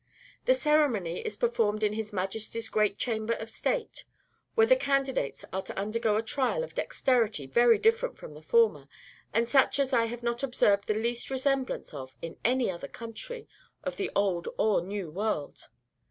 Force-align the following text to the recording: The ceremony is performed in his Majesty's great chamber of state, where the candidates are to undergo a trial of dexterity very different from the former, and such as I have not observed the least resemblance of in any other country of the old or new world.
The 0.45 0.55
ceremony 0.55 1.19
is 1.19 1.35
performed 1.35 1.83
in 1.83 1.93
his 1.93 2.11
Majesty's 2.11 2.69
great 2.69 2.97
chamber 2.97 3.33
of 3.33 3.51
state, 3.51 4.03
where 4.55 4.65
the 4.65 4.75
candidates 4.75 5.45
are 5.53 5.61
to 5.61 5.77
undergo 5.77 6.15
a 6.15 6.23
trial 6.23 6.63
of 6.63 6.73
dexterity 6.73 7.45
very 7.45 7.77
different 7.77 8.17
from 8.17 8.33
the 8.33 8.41
former, 8.41 8.87
and 9.31 9.47
such 9.47 9.77
as 9.77 9.93
I 9.93 10.05
have 10.05 10.23
not 10.23 10.41
observed 10.41 10.87
the 10.87 10.95
least 10.95 11.29
resemblance 11.29 11.93
of 11.93 12.15
in 12.19 12.37
any 12.43 12.71
other 12.71 12.87
country 12.87 13.47
of 13.83 13.97
the 13.97 14.09
old 14.15 14.47
or 14.57 14.81
new 14.81 15.11
world. 15.11 15.67